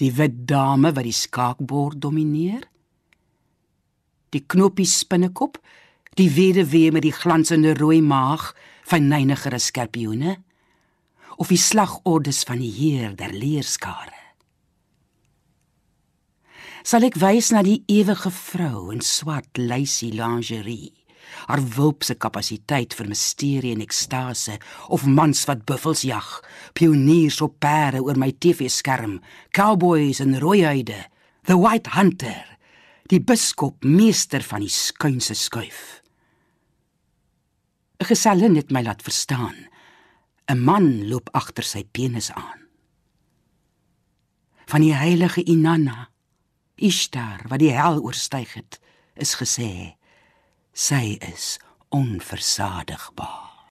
Die 0.00 0.10
wit 0.16 0.46
dame 0.48 0.92
wat 0.94 1.04
die 1.04 1.14
skaakbord 1.14 2.00
domineer? 2.00 2.64
Die 4.32 4.42
knoppie 4.46 4.88
spinnekop, 4.88 5.60
die 6.18 6.30
weduwee 6.32 6.90
met 6.94 7.04
die 7.04 7.14
glansende 7.14 7.74
rooi 7.78 8.00
maag 8.02 8.54
van 8.88 9.08
nynigere 9.08 9.60
skerpioene? 9.60 10.38
Of 11.36 11.52
die 11.52 11.60
slagordes 11.60 12.42
van 12.48 12.62
die 12.62 12.72
heer 12.72 13.14
der 13.18 13.34
leerskare? 13.36 14.23
Sal 16.84 17.06
ek 17.08 17.16
wys 17.20 17.48
na 17.54 17.62
die 17.64 17.80
ewige 17.88 18.30
vrou 18.30 18.90
in 18.92 19.00
swart 19.00 19.58
lacy 19.58 20.10
lingerie 20.12 20.92
haar 21.48 21.62
wulpse 21.76 22.14
kapasiteit 22.20 22.94
vir 22.94 23.08
misterie 23.08 23.72
en 23.72 23.82
ekstase 23.84 24.58
of 24.92 25.06
mans 25.08 25.46
wat 25.48 25.64
buffels 25.68 26.04
jag 26.04 26.28
pioniers 26.76 27.40
op 27.44 27.56
perde 27.64 28.04
oor 28.04 28.20
my 28.20 28.30
TV-skerm 28.36 29.18
cowboys 29.56 30.20
en 30.20 30.38
rooihuide 30.44 31.00
the 31.48 31.56
white 31.56 31.96
hunter 31.96 32.44
die 33.08 33.20
biskop 33.20 33.84
meester 33.84 34.44
van 34.44 34.64
die 34.64 34.72
skuinse 34.72 35.34
skuif 35.34 36.04
'n 38.04 38.08
Gesellin 38.10 38.56
het 38.56 38.70
my 38.70 38.82
laat 38.82 39.02
verstaan. 39.02 39.56
'n 40.50 40.58
Man 40.60 41.08
loop 41.08 41.28
agter 41.32 41.64
sy 41.64 41.84
penis 41.84 42.30
aan. 42.32 42.60
Van 44.66 44.80
die 44.80 44.94
heilige 44.94 45.44
Inanna, 45.44 46.10
Ishtar 46.74 47.44
wat 47.48 47.62
die 47.62 47.72
hel 47.72 48.00
oorstyg 48.02 48.54
het, 48.54 48.80
is 49.14 49.34
gesê 49.38 49.94
sy 50.74 51.16
is 51.22 51.58
onversadigbaar. 51.94 53.70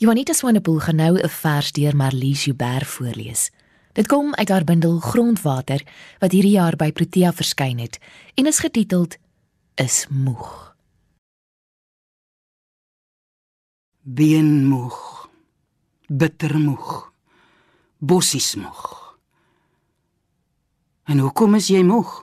Juanita 0.00 0.32
Swanepoel 0.32 0.80
gaan 0.80 0.96
nou 0.96 1.18
'n 1.20 1.28
vers 1.28 1.72
deur 1.72 1.96
Marlies 1.96 2.44
Joubert 2.44 2.86
voorlees. 2.86 3.50
Dit 3.92 4.06
kom 4.06 4.34
uit 4.34 4.48
haar 4.48 4.64
bundel 4.64 4.98
Grondwater 4.98 5.84
wat 6.18 6.32
hierdie 6.32 6.56
jaar 6.56 6.76
by 6.76 6.92
Protea 6.92 7.32
verskyn 7.32 7.78
het 7.78 7.98
en 8.34 8.46
is 8.46 8.58
getiteld 8.58 9.18
Is 9.74 10.06
moeg. 10.10 10.76
Been 14.02 14.66
moeg. 14.66 15.28
Bitter 16.06 16.58
moeg. 16.58 17.12
Bossies 17.98 18.54
moeg. 18.54 19.01
En 21.04 21.18
hoekom 21.18 21.54
is 21.54 21.68
jy 21.72 21.82
moeg? 21.82 22.22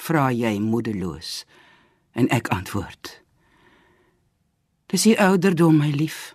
vra 0.00 0.30
jy 0.32 0.56
moedeloos. 0.62 1.44
En 2.16 2.28
ek 2.32 2.48
antwoord: 2.54 3.20
Dis 4.90 5.06
die 5.06 5.18
ouderdom, 5.20 5.78
my 5.78 5.90
lief. 5.94 6.34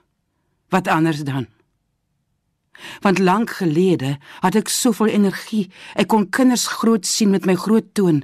Wat 0.70 0.88
anders 0.88 1.24
dan? 1.28 1.48
Want 3.02 3.20
lank 3.20 3.58
gelede 3.60 4.18
had 4.44 4.56
ek 4.60 4.70
soveel 4.72 5.14
energie. 5.16 5.66
Ek 5.96 6.10
kon 6.12 6.30
kinders 6.30 6.68
groot 6.80 7.08
sien 7.08 7.32
met 7.32 7.48
my 7.48 7.56
groot 7.56 7.94
toon 7.96 8.24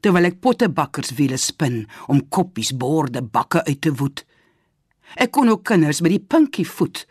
terwyl 0.00 0.24
ek 0.30 0.38
pottebakkerswiele 0.40 1.36
spin 1.36 1.82
om 2.08 2.22
koppies, 2.32 2.70
borde, 2.72 3.20
bakke 3.20 3.60
uit 3.66 3.82
te 3.84 3.92
woed. 3.92 4.22
Ek 5.20 5.34
kon 5.36 5.50
ook 5.52 5.66
kinders 5.68 6.00
met 6.00 6.14
die 6.14 6.24
pinkie 6.24 6.64
voet 6.64 7.02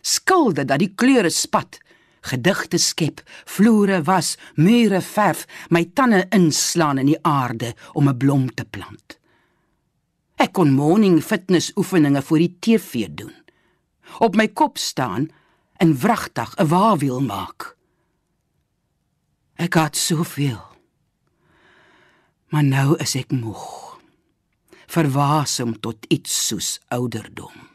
skilde 0.00 0.64
dat 0.64 0.80
die 0.80 0.92
kleure 0.94 1.30
spat, 1.30 1.80
gedigte 2.20 2.78
skep, 2.78 3.20
vloere 3.44 4.02
was, 4.02 4.36
mure 4.54 5.00
verf, 5.00 5.46
my 5.70 5.84
tande 5.94 6.26
inslaan 6.30 6.98
in 6.98 7.06
die 7.06 7.22
aarde 7.22 7.74
om 7.92 8.08
'n 8.08 8.16
blom 8.16 8.54
te 8.54 8.64
plant. 8.64 9.18
Ek 10.36 10.52
kon 10.52 10.72
morning 10.72 11.22
fitness 11.22 11.72
oefeninge 11.76 12.22
vir 12.22 12.38
die 12.38 12.56
TV 12.60 13.08
doen. 13.12 13.34
Op 14.18 14.36
my 14.36 14.48
kop 14.48 14.78
staan 14.78 15.28
en 15.76 15.98
wragtig 15.98 16.54
'n 16.56 16.66
waawiel 16.66 17.20
maak. 17.20 17.76
Ek 19.54 19.74
het 19.74 19.96
soveel. 19.96 20.64
Maar 22.48 22.64
nou 22.64 22.96
is 22.96 23.14
ek 23.14 23.30
moeg. 23.30 23.98
Verwasem 24.86 25.80
tot 25.80 26.06
iets 26.08 26.46
soos 26.46 26.80
ouderdom. 26.88 27.69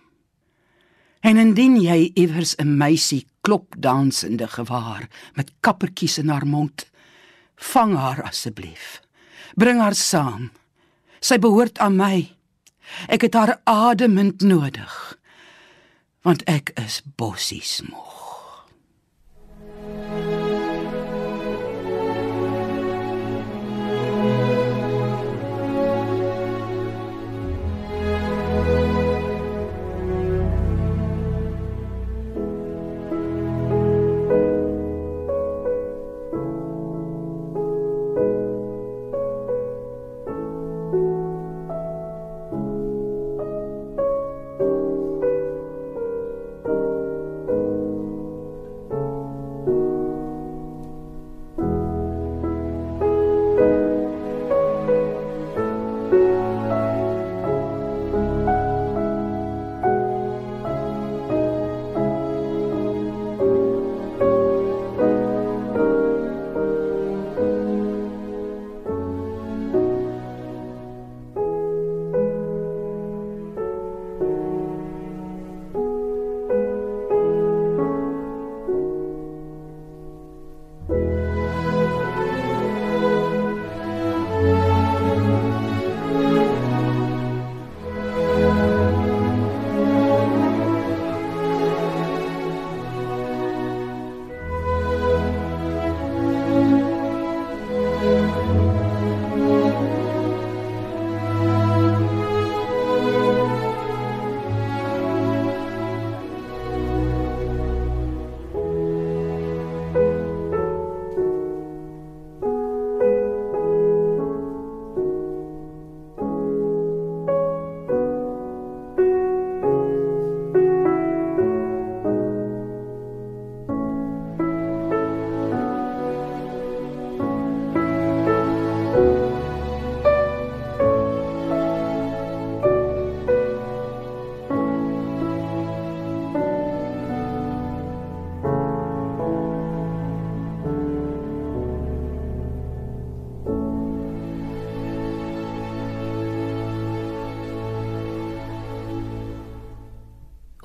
En 1.25 1.37
indien 1.41 1.79
jy 1.81 2.11
iewers 2.13 2.53
'n 2.61 2.77
meisie 2.77 3.25
klopdansende 3.41 4.47
gewaar 4.47 5.09
met 5.33 5.51
kappertjies 5.59 6.17
in 6.17 6.29
haar 6.29 6.47
mond, 6.47 6.85
vang 7.55 7.95
haar 7.95 8.23
asseblief. 8.23 9.01
Bring 9.55 9.79
haar 9.79 9.95
saam. 9.95 10.51
Sy 11.19 11.37
behoort 11.39 11.79
aan 11.79 11.95
my. 11.95 12.35
Ek 13.07 13.21
het 13.21 13.33
haar 13.33 13.61
ademend 13.63 14.41
nodig 14.41 15.17
want 16.25 16.43
ek 16.43 16.71
is 16.81 17.01
bossies 17.15 17.81
moeg. 17.85 18.24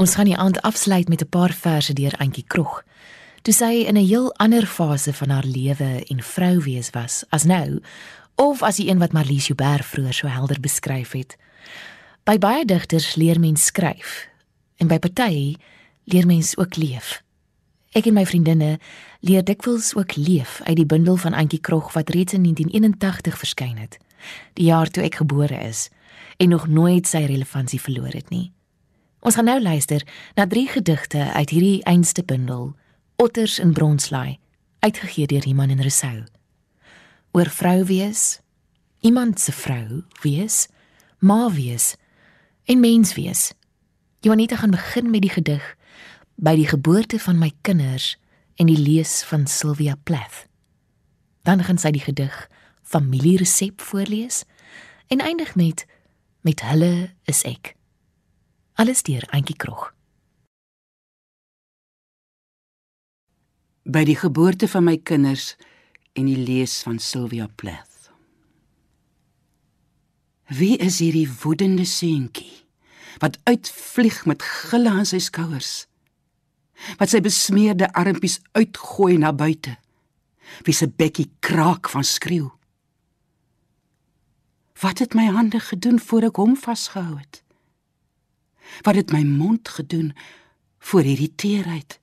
Ons 0.01 0.15
gaan 0.17 0.31
die 0.31 0.37
aand 0.37 0.63
afsluit 0.65 1.09
met 1.09 1.21
'n 1.21 1.29
paar 1.29 1.53
verse 1.53 1.93
deur 1.93 2.15
Antjie 2.17 2.45
Krog. 2.47 2.85
Toe 3.43 3.55
sy 3.55 3.85
in 3.85 3.97
'n 3.97 4.07
heel 4.07 4.35
ander 4.35 4.67
fase 4.67 5.13
van 5.13 5.29
haar 5.29 5.45
lewe 5.45 6.05
en 6.07 6.23
vrou 6.23 6.61
wees 6.61 6.91
was 6.91 7.25
as 7.29 7.45
nou, 7.45 7.83
of 8.35 8.63
as 8.63 8.77
die 8.77 8.89
een 8.89 8.99
wat 8.99 9.13
Marlies 9.13 9.47
Joubert 9.47 9.85
vroeër 9.85 10.15
so 10.15 10.27
helder 10.27 10.61
beskryf 10.61 11.13
het. 11.13 11.37
By 12.25 12.39
baie 12.39 12.65
digters 12.65 13.15
leer 13.15 13.41
mens 13.41 13.65
skryf 13.65 14.29
en 14.77 14.87
by 14.87 14.99
party 14.99 15.57
leer 16.05 16.27
mens 16.27 16.57
ook 16.57 16.77
leef. 16.77 17.23
Ek 17.93 18.07
en 18.07 18.15
my 18.15 18.27
vriendinne 18.27 18.79
leer 19.21 19.45
dikwels 19.45 19.95
ook 19.95 20.17
leef 20.17 20.61
uit 20.65 20.77
die 20.77 20.87
bundel 20.87 21.17
van 21.17 21.35
Antjie 21.35 21.61
Krog 21.61 21.93
wat 21.93 22.11
reeds 22.11 22.33
in 22.33 22.43
1981 22.43 23.39
verskyn 23.39 23.77
het, 23.77 23.99
die 24.53 24.65
jaar 24.65 24.91
toe 24.91 25.03
ek 25.03 25.15
gebore 25.15 25.61
is 25.69 25.89
en 26.37 26.49
nog 26.49 26.67
nooit 26.67 27.07
sy 27.07 27.25
relevantie 27.25 27.81
verloor 27.81 28.13
het 28.13 28.31
nie. 28.31 28.53
Ons 29.21 29.37
gaan 29.37 29.45
nou 29.45 29.61
luister 29.61 30.07
na 30.35 30.47
drie 30.47 30.69
gedigte 30.69 31.33
uit 31.33 31.51
hierdie 31.51 31.83
einste 31.85 32.23
bundel, 32.25 32.73
Otters 33.21 33.59
in 33.59 33.73
Bronslaai, 33.73 34.39
uitgegee 34.81 35.27
deur 35.29 35.45
Iman 35.47 35.69
en 35.71 35.83
Resou. 35.85 36.25
Oor 37.37 37.51
vrou 37.53 37.85
wees, 37.85 38.41
iemand 39.01 39.41
se 39.41 39.53
vrou 39.53 40.03
wees, 40.23 40.69
ma 41.19 41.51
wees 41.53 41.95
en 42.65 42.81
mens 42.81 43.13
wees. 43.15 43.51
Juanita 44.25 44.57
gaan 44.57 44.73
begin 44.73 45.11
met 45.11 45.21
die 45.21 45.33
gedig 45.37 45.65
by 46.41 46.57
die 46.57 46.69
geboorte 46.69 47.21
van 47.21 47.39
my 47.39 47.53
kinders 47.61 48.15
en 48.57 48.73
die 48.73 48.81
lees 48.81 49.21
van 49.29 49.45
Sylvia 49.47 49.99
Plath. 50.05 50.47
Dan 51.45 51.65
gaan 51.65 51.79
sy 51.81 51.93
die 51.93 52.05
gedig 52.05 52.49
familieresep 52.83 53.85
voorlees 53.85 54.45
en 55.13 55.21
eindig 55.21 55.55
met 55.55 55.85
Met 56.41 56.63
hulle 56.65 57.13
is 57.29 57.43
ek. 57.45 57.75
Alles 58.81 59.03
deur 59.03 59.27
Antjie 59.29 59.57
Krog. 59.61 59.91
By 63.85 64.07
die 64.09 64.17
geboorte 64.17 64.69
van 64.73 64.87
my 64.87 64.95
kinders 65.05 65.51
en 66.17 66.31
die 66.31 66.39
lees 66.39 66.79
van 66.87 66.97
Sylvia 66.97 67.51
Plath. 67.61 68.09
Wie 70.49 70.79
is 70.81 71.03
hierdie 71.05 71.27
woedende 71.43 71.85
seentjie 71.85 72.55
wat 73.21 73.37
uitvlieg 73.51 74.23
met 74.25 74.47
gille 74.49 74.89
aan 74.89 75.11
sy 75.13 75.21
skouers? 75.21 75.75
Wat 76.97 77.13
sy 77.13 77.21
besmeerde 77.21 77.91
armpies 77.93 78.39
uitgooi 78.57 79.19
na 79.21 79.35
buite? 79.37 79.77
Wie 80.65 80.73
se 80.73 80.89
bekkie 80.89 81.29
kraak 81.45 81.93
van 81.93 82.09
skreeu? 82.15 82.49
Wat 84.81 85.05
het 85.05 85.13
my 85.13 85.29
hande 85.37 85.61
gedoen 85.69 86.01
voor 86.01 86.31
ek 86.33 86.41
hom 86.41 86.57
vasgehou 86.57 87.21
het? 87.21 87.45
Wat 88.83 88.95
het 88.95 89.13
my 89.13 89.23
mond 89.23 89.69
gedoen 89.69 90.13
voor 90.79 91.03
hierdie 91.03 91.35
teerheid? 91.35 91.99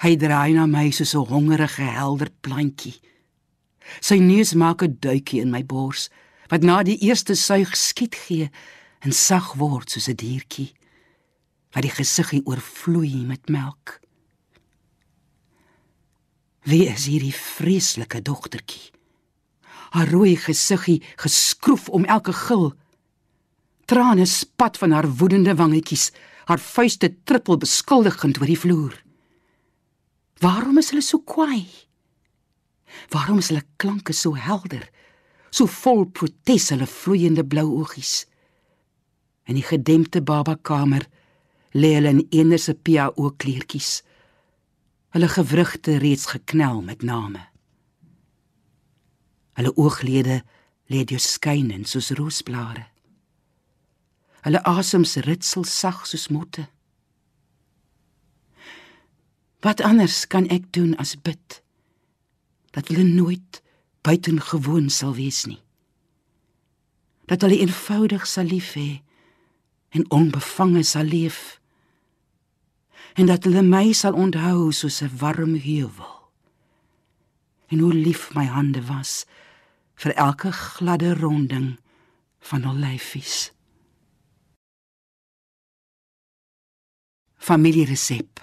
Hy 0.00 0.16
draai 0.16 0.52
na 0.56 0.66
my 0.66 0.90
soos 0.90 1.14
'n 1.14 1.28
hongerige 1.28 1.82
helder 1.82 2.30
plantjie. 2.40 3.00
Sy 4.00 4.16
neus 4.16 4.54
maak 4.54 4.82
'n 4.82 4.96
duikie 5.00 5.40
in 5.40 5.50
my 5.50 5.64
bors 5.64 6.08
wat 6.48 6.62
na 6.62 6.82
die 6.82 6.98
eerste 6.98 7.34
suig 7.34 7.76
skiet 7.76 8.14
gee 8.14 8.50
en 9.00 9.12
sag 9.12 9.54
word 9.54 9.90
soos 9.90 10.08
'n 10.08 10.16
diertjie 10.16 10.72
wat 11.72 11.82
die 11.82 11.96
gesiggie 12.00 12.46
oorvloei 12.46 13.24
met 13.26 13.48
melk. 13.48 14.00
Wie 16.62 16.86
is 16.88 17.06
hierdie 17.06 17.34
vreeslike 17.34 18.22
dogtertjie? 18.22 18.90
haar 19.90 20.08
rooi 20.08 20.36
gesiggie 20.36 21.02
geskroef 21.16 21.88
om 21.88 22.04
elke 22.04 22.32
gil. 22.32 22.72
Trane 23.90 24.24
spat 24.24 24.76
van 24.78 24.92
haar 24.94 25.08
woedende 25.18 25.54
wangetjies, 25.54 26.12
haar 26.46 26.60
vuiste 26.62 27.08
trippel 27.26 27.56
beskuldigend 27.58 28.36
oor 28.38 28.46
die 28.46 28.58
vloer. 28.58 28.92
Waarom 30.38 30.78
is 30.78 30.92
hulle 30.92 31.02
so 31.02 31.18
kwaai? 31.26 31.64
Waarom 33.10 33.40
is 33.42 33.48
hulle 33.50 33.64
klanke 33.82 34.14
so 34.14 34.36
helder, 34.38 34.84
so 35.50 35.66
vol 35.66 36.04
protes 36.06 36.68
hulle 36.70 36.86
vloeiende 36.86 37.42
blou 37.42 37.66
oogies? 37.80 38.28
In 39.50 39.58
die 39.58 39.66
gedempte 39.66 40.22
babakamer 40.22 41.08
lê 41.74 41.90
hulle 41.96 42.14
in 42.14 42.22
eenerse 42.30 42.76
pia 42.78 43.08
oogkleertjies. 43.10 43.90
Hulle 45.18 45.32
gewrigte 45.34 45.98
reeds 45.98 46.30
geknel 46.30 46.78
met 46.86 47.02
name. 47.02 47.42
Hulle 49.58 49.74
ooglede 49.74 50.44
lê 50.86 51.02
deur 51.02 51.26
skynend 51.26 51.90
soos 51.90 52.14
roosblare. 52.14 52.86
Hulle 54.40 54.62
asems 54.64 55.16
ritsel 55.26 55.64
sag 55.64 56.06
soos 56.06 56.28
motte. 56.28 56.68
Wat 59.60 59.80
anders 59.84 60.26
kan 60.26 60.48
ek 60.48 60.72
doen 60.72 60.96
as 60.96 61.16
bid 61.20 61.60
dat 62.70 62.88
hulle 62.88 63.04
nooit 63.04 63.62
buitengewoon 64.06 64.88
sal 64.90 65.14
wees 65.14 65.44
nie. 65.44 65.60
Dat 67.26 67.42
hulle 67.42 67.58
eenvoudig 67.58 68.26
sal 68.26 68.46
lief 68.46 68.72
hê 68.78 69.02
en 69.90 70.06
onbevange 70.10 70.82
sal 70.82 71.04
leef. 71.04 71.60
En 73.18 73.26
dat 73.26 73.44
hulle 73.44 73.62
my 73.66 73.92
sal 73.92 74.14
onthou 74.14 74.70
soos 74.72 75.02
'n 75.02 75.16
warm 75.18 75.54
heuwel. 75.54 76.30
En 77.66 77.78
hoe 77.78 77.94
lief 77.94 78.34
my 78.34 78.46
hande 78.46 78.86
was 78.86 79.26
vir 79.94 80.14
elke 80.14 80.52
gladde 80.52 81.14
ronding 81.14 81.78
van 82.38 82.62
hul 82.62 82.74
lyfies. 82.74 83.52
Familieresep. 87.40 88.40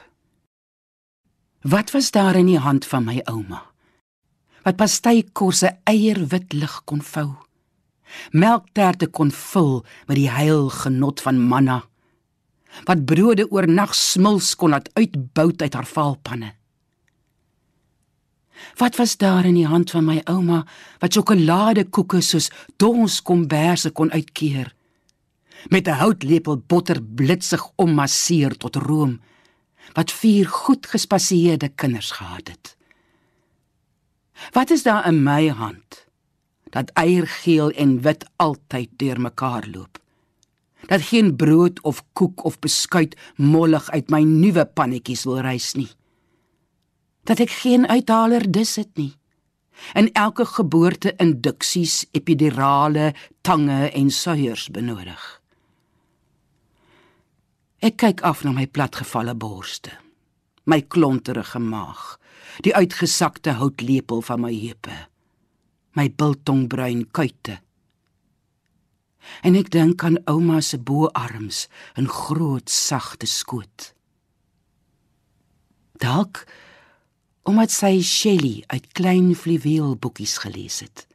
Wat 1.62 1.92
was 1.92 2.12
daar 2.12 2.36
in 2.36 2.48
die 2.50 2.58
hand 2.58 2.86
van 2.86 3.04
my 3.06 3.20
ouma? 3.30 3.60
Wat 4.66 4.80
pastykorse 4.80 5.70
eierwit 5.86 6.56
lig 6.58 6.80
kon 6.90 7.04
vou. 7.06 7.28
Melkterte 8.34 9.06
kon 9.08 9.30
vul 9.30 9.84
met 10.08 10.18
die 10.18 10.32
heil 10.34 10.72
genot 10.74 11.22
van 11.22 11.38
manna. 11.38 11.84
Wat 12.90 13.04
brode 13.06 13.46
oornag 13.54 13.94
smils 13.96 14.56
kon 14.58 14.74
laat 14.74 14.90
uitbou 14.98 15.52
uit 15.54 15.74
haar 15.78 15.86
valpanne. 15.86 16.56
Wat 18.82 18.98
was 18.98 19.14
daar 19.22 19.46
in 19.46 19.62
die 19.62 19.70
hand 19.70 19.94
van 19.94 20.10
my 20.10 20.24
ouma 20.26 20.64
wat 20.98 21.14
sjokoladekoeke 21.14 22.24
soos 22.26 22.50
dons 22.82 23.22
komberse 23.22 23.94
kon 23.94 24.10
uitkeer? 24.12 24.74
Met 25.67 25.88
'n 25.88 26.00
houtlepel 26.02 26.58
botter 26.67 27.04
blitsig 27.04 27.72
ommasseer 27.76 28.58
tot 28.58 28.76
room 28.76 29.22
wat 29.93 30.12
vier 30.12 30.48
goed 30.48 30.88
gespasieerde 30.88 31.70
kinders 31.70 32.12
gehad 32.12 32.48
het. 32.48 32.78
Wat 34.52 34.70
is 34.70 34.84
daar 34.84 35.08
in 35.08 35.24
my 35.24 35.50
hand 35.50 36.08
dat 36.70 36.89
eiergeel 36.89 37.72
en 37.72 38.02
wit 38.02 38.26
altyd 38.36 38.89
deurmekaar 38.96 39.67
loop? 39.72 40.00
Dat 40.86 41.02
geen 41.02 41.36
brood 41.36 41.82
of 41.82 42.04
koek 42.13 42.43
of 42.43 42.60
beskuit 42.60 43.17
mollig 43.36 43.89
uit 43.89 44.10
my 44.10 44.22
nuwe 44.22 44.65
pannetjies 44.65 45.24
wil 45.24 45.39
reis 45.39 45.74
nie 45.74 45.89
dat 47.28 47.41
ek 47.43 47.52
geen 47.62 47.88
uithaler 47.88 48.46
dis 48.52 48.78
het 48.80 48.93
nie. 48.96 49.12
In 50.00 50.10
elke 50.17 50.46
geboorte 50.48 51.13
induksies, 51.22 52.06
epidurale, 52.15 53.12
tange 53.46 53.91
en 53.91 54.10
suiers 54.10 54.70
benodig. 54.74 55.26
Ek 57.78 58.00
kyk 58.02 58.24
af 58.26 58.42
na 58.42 58.56
my 58.56 58.66
platgevalle 58.66 59.36
borste, 59.38 59.92
my 60.66 60.82
klonterige 60.82 61.60
maag, 61.62 62.18
die 62.66 62.74
uitgesakte 62.74 63.54
houtlepel 63.60 64.24
van 64.26 64.42
my 64.42 64.54
heupe, 64.54 64.96
my 65.94 66.08
biltongbruin 66.10 67.06
kuite. 67.13 67.60
En 69.46 69.58
ek 69.60 69.70
dink 69.76 70.02
aan 70.08 70.18
ouma 70.26 70.62
se 70.66 70.80
boarms 70.82 71.68
in 72.00 72.10
groot 72.10 72.72
sagte 72.72 73.30
skoot. 73.30 73.92
Dalk 76.02 76.46
omdat 77.48 77.72
sy 77.72 78.02
Shelley 78.04 78.63
uit 78.68 78.90
klein 78.98 79.30
fluweelboekies 79.38 80.36
gelees 80.44 80.82
het 80.84 81.06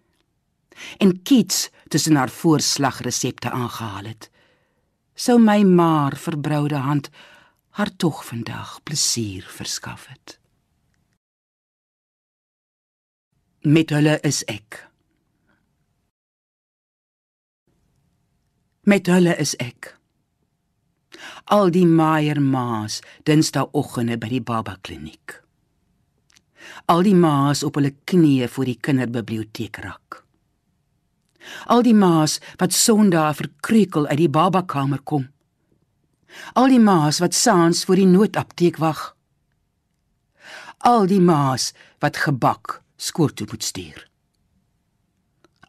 en 0.99 1.23
Keats 1.23 1.69
tussen 1.89 2.17
haar 2.17 2.31
voorslagresepte 2.31 3.51
aangehaal 3.51 4.05
het 4.05 4.32
sou 5.15 5.39
my 5.39 5.63
maar 5.65 6.17
verbroude 6.17 6.77
hand 6.77 7.11
haar 7.77 7.97
tog 7.97 8.25
vandag 8.25 8.83
plesier 8.83 9.45
verskaf 9.49 10.07
het. 10.07 10.39
Met 13.63 13.91
hulle 13.91 14.19
is 14.21 14.43
ek. 14.45 14.89
Met 18.83 19.07
hulle 19.07 19.37
is 19.39 19.55
ek. 19.63 19.95
Al 21.45 21.71
die 21.71 21.87
maier 21.87 22.41
maas 22.43 23.01
dinsdagoggende 23.23 24.19
by 24.19 24.33
die 24.33 24.43
baba 24.43 24.77
kliniek. 24.83 25.39
Al 26.91 27.07
die 27.07 27.15
ma's 27.15 27.63
op 27.63 27.79
hulle 27.79 27.95
knieë 28.11 28.49
voor 28.51 28.69
die 28.69 28.79
kinderbiblioteek 28.83 29.79
rak. 29.85 30.22
Al 31.67 31.83
die 31.83 31.95
ma's 31.95 32.39
wat 32.57 32.73
Sondag 32.73 33.37
verkrekel 33.37 34.07
uit 34.07 34.19
die 34.19 34.31
babakamer 34.31 35.03
kom. 35.03 35.29
Al 36.53 36.69
die 36.73 36.81
ma's 36.81 37.19
wat 37.19 37.35
saans 37.35 37.85
voor 37.85 38.01
die 38.01 38.09
noodapteek 38.09 38.77
wag. 38.77 39.17
Al 40.79 41.07
die 41.07 41.21
ma's 41.21 41.73
wat 42.03 42.17
gebak 42.17 42.81
skool 42.97 43.33
toe 43.35 43.47
moet 43.51 43.63
stuur. 43.63 44.09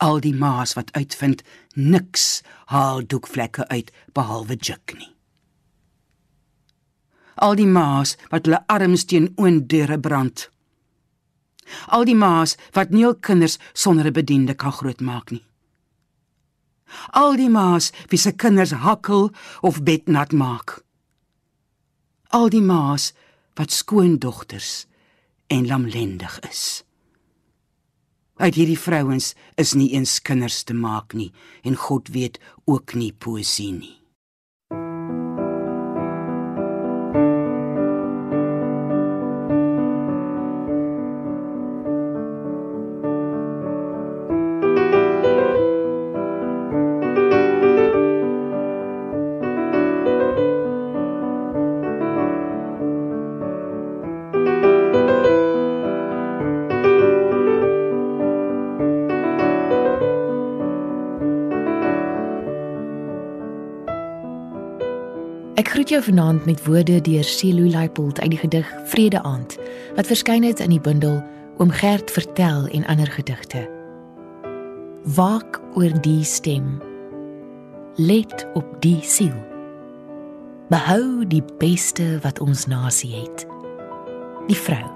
Al 0.03 0.19
die 0.19 0.35
ma's 0.35 0.73
wat 0.73 0.91
uitvind 0.97 1.43
niks 1.73 2.41
haal 2.65 3.05
doekvlekke 3.05 3.67
uit 3.67 3.91
behalwe 4.13 4.57
juk 4.57 4.95
nie. 4.97 5.11
Al 7.35 7.55
die 7.57 7.69
ma's 7.69 8.15
wat 8.29 8.45
hulle 8.45 8.61
arms 8.67 9.05
teen 9.09 9.31
oondeure 9.41 9.99
brand. 9.99 10.49
Al 11.87 12.05
die 12.05 12.17
ma's 12.17 12.57
wat 12.75 12.91
nie 12.93 13.05
hul 13.05 13.15
kinders 13.15 13.57
sonder 13.73 14.05
'n 14.05 14.13
bediende 14.13 14.53
kan 14.53 14.71
grootmaak 14.71 15.31
nie. 15.31 15.45
Al 17.11 17.35
die 17.39 17.49
ma's 17.49 17.91
wie 18.11 18.19
se 18.19 18.31
kinders 18.31 18.71
hakkel 18.71 19.31
of 19.61 19.83
bednat 19.83 20.31
maak. 20.31 20.81
Al 22.29 22.49
die 22.49 22.61
ma's 22.61 23.11
wat 23.57 23.71
skoondogters 23.71 24.85
en 25.47 25.67
lamlendig 25.67 26.39
is. 26.49 26.83
Uit 28.41 28.55
hierdie 28.57 28.79
vrouens 28.79 29.33
is 29.61 29.73
nie 29.77 29.91
eens 29.93 30.19
kinders 30.21 30.63
te 30.63 30.73
maak 30.73 31.13
nie 31.13 31.31
en 31.61 31.77
God 31.77 32.09
weet 32.15 32.39
ook 32.65 32.95
nie 32.97 33.13
poesie 33.13 33.71
nie. 33.71 34.02
Jou 65.93 66.03
vanaand 66.03 66.45
met 66.45 66.65
woorde 66.65 67.01
deur 67.01 67.23
Celo 67.23 67.67
Leipold 67.69 68.19
uit 68.21 68.29
die 68.29 68.39
gedig 68.39 68.73
Vrede 68.85 69.23
aand 69.23 69.57
wat 69.95 70.07
verskyn 70.09 70.43
het 70.43 70.59
in 70.59 70.71
die 70.73 70.81
bundel 70.81 71.19
Oom 71.57 71.69
Gert 71.69 72.11
vertel 72.11 72.65
en 72.65 72.85
ander 72.85 73.11
gedigte. 73.11 73.69
Waak 75.03 75.61
oor 75.77 75.93
die 76.01 76.23
stem. 76.23 76.81
Let 77.95 78.47
op 78.53 78.65
die 78.81 78.97
siel. 79.05 79.35
Behou 80.73 81.27
die 81.29 81.43
beste 81.61 82.17
wat 82.25 82.39
ons 82.41 82.65
nasie 82.65 83.13
het. 83.13 83.45
Die 84.49 84.57
vrou. 84.57 84.89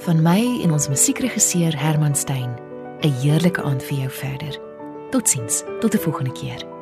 Van 0.00 0.24
my 0.24 0.40
en 0.64 0.72
ons 0.72 0.88
musiekregisseur 0.88 1.76
Herman 1.76 2.16
Stein, 2.16 2.56
'n 3.04 3.12
heerlike 3.20 3.62
aand 3.62 3.82
vir 3.82 3.98
jou 3.98 4.10
verder. 4.10 4.60
Totsiens, 5.10 5.62
tot 5.80 5.94
'n 5.94 5.98
volgende 5.98 6.32
keer. 6.32 6.79